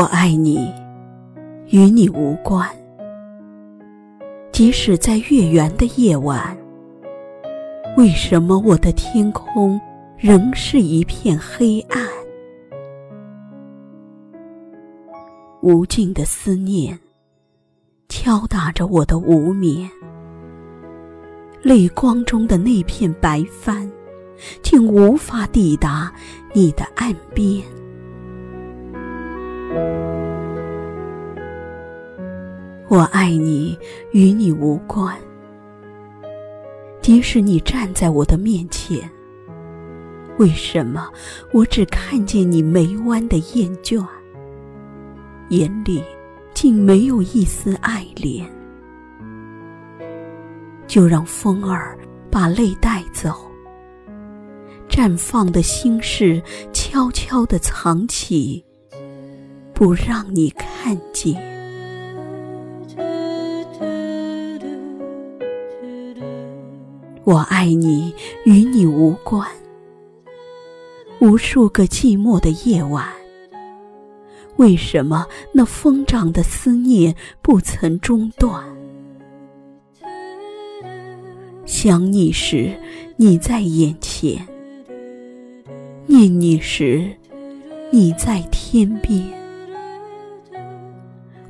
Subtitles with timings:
[0.00, 0.72] 我爱你，
[1.66, 2.66] 与你无关。
[4.50, 6.56] 即使在月圆的夜晚，
[7.98, 9.78] 为什么我的天空
[10.16, 12.02] 仍是一片黑暗？
[15.60, 16.98] 无尽的思念
[18.08, 19.86] 敲打着我的无眠，
[21.60, 23.86] 泪光中的那片白帆，
[24.62, 26.10] 竟无法抵达
[26.54, 27.62] 你的岸边。
[32.88, 33.78] 我爱你，
[34.12, 35.16] 与你无关。
[37.00, 39.08] 即使你站在我的面前，
[40.38, 41.08] 为什么
[41.52, 44.04] 我只看见你眉弯的厌倦，
[45.50, 46.02] 眼里
[46.52, 48.44] 竟没有一丝爱怜？
[50.86, 51.96] 就让风儿
[52.30, 53.32] 把泪带走，
[54.88, 58.64] 绽放的心事悄悄地藏起，
[59.80, 61.34] 不让你看见。
[67.24, 68.14] 我爱你，
[68.44, 69.48] 与你无关。
[71.22, 73.08] 无数个寂寞的夜晚，
[74.56, 78.62] 为什么那疯长的思念不曾中断？
[81.64, 82.78] 想你时，
[83.16, 84.46] 你在眼前；
[86.04, 87.10] 念你时，
[87.90, 89.39] 你在天边。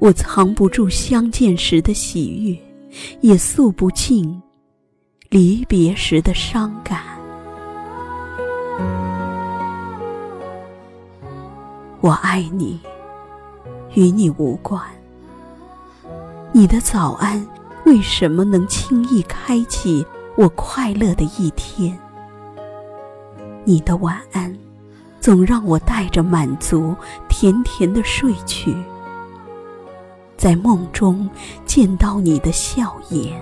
[0.00, 2.58] 我藏不住相见时的喜悦，
[3.20, 4.40] 也诉不尽。
[5.28, 6.98] 离别时的伤感，
[12.00, 12.80] 我爱你，
[13.94, 14.82] 与你无关。
[16.50, 17.46] 你的早安
[17.84, 21.96] 为什么能轻易开启我快乐的一天？
[23.64, 24.52] 你的晚安
[25.20, 26.92] 总让我带着满足，
[27.28, 28.74] 甜甜的睡去，
[30.40, 31.28] 在梦中
[31.66, 33.38] 见到你的笑颜。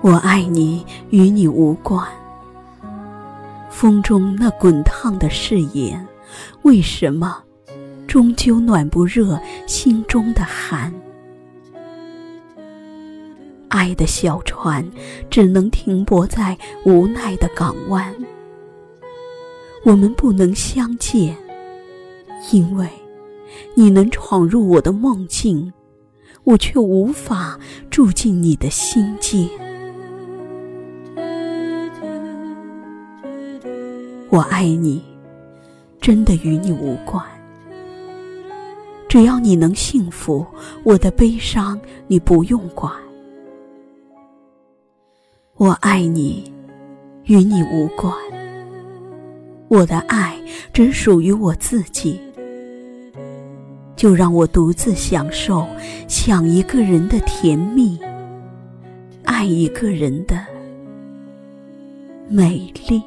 [0.00, 2.04] 我爱你，与你无关。
[3.70, 6.04] 风中那滚烫的誓言，
[6.62, 7.40] 为什么
[8.08, 10.92] 终究暖不热心中的寒？
[13.68, 14.84] 爱的小船
[15.30, 18.12] 只能停泊在无奈的港湾。
[19.84, 21.36] 我们不能相见，
[22.50, 22.88] 因为
[23.74, 25.72] 你能闯入我的梦境，
[26.44, 27.58] 我却无法
[27.90, 29.48] 住进你的心境。
[34.28, 35.02] 我爱你，
[36.00, 37.22] 真的与你无关。
[39.08, 40.44] 只要你能幸福，
[40.84, 42.90] 我的悲伤你不用管。
[45.56, 46.50] 我爱你，
[47.24, 48.12] 与你无关。
[49.68, 50.42] 我的爱
[50.72, 52.18] 只属于我自己，
[54.02, 55.64] 就让我独自享受
[56.08, 57.96] 想一个人的甜蜜，
[59.22, 60.44] 爱一个人的
[62.28, 63.00] 美丽。